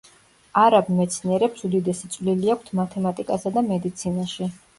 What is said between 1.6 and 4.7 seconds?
უდიდესი წვლილი აქვთ მათემატიკასა და მედიცინაში.